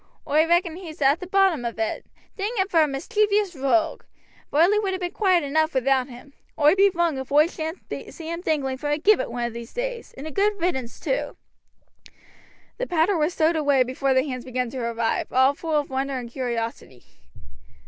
Oi 0.27 0.47
reckon 0.47 0.77
he's 0.77 0.99
at 0.99 1.19
the 1.19 1.27
bottom 1.27 1.63
on 1.63 1.77
it. 1.79 2.07
Dang 2.35 2.51
un 2.59 2.67
for 2.67 2.79
a 2.79 2.87
mischievous 2.87 3.55
rogue! 3.55 4.01
Varley 4.49 4.79
would 4.79 4.95
ha' 4.95 4.99
been 4.99 5.11
quiet 5.11 5.43
enough 5.43 5.75
without 5.75 6.07
him. 6.09 6.33
Oi 6.59 6.73
be 6.73 6.89
wrong 6.89 7.19
if 7.19 7.31
oi 7.31 7.45
shan't 7.45 7.77
see 8.11 8.27
him 8.27 8.41
dangling 8.41 8.77
from 8.77 8.93
a 8.93 8.97
gibbet 8.97 9.29
one 9.29 9.45
of 9.45 9.53
these 9.53 9.73
days, 9.75 10.15
and 10.17 10.25
a 10.25 10.31
good 10.31 10.59
riddance 10.59 10.99
too." 10.99 11.37
The 12.79 12.87
powder 12.87 13.15
was 13.15 13.35
stowed 13.35 13.55
away 13.55 13.83
before 13.83 14.15
the 14.15 14.25
hands 14.27 14.43
began 14.43 14.71
to 14.71 14.79
arrive, 14.79 15.31
all 15.31 15.53
full 15.53 15.75
of 15.75 15.91
wonder 15.91 16.17
and 16.17 16.31
curiosity. 16.31 17.03